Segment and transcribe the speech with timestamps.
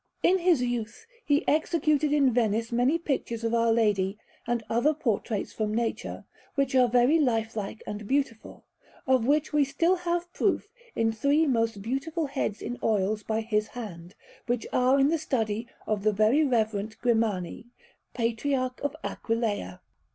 [0.23, 4.95] Canvas_)] In his youth he executed in Venice many pictures of Our Lady and other
[4.95, 8.63] portraits from nature, which are very lifelike and beautiful;
[9.05, 13.67] of which we still have proof in three most beautiful heads in oils by his
[13.67, 14.15] hand,
[14.47, 17.67] which are in the study of the Very Reverend Grimani,
[18.15, 19.81] Patriarch of Aquileia.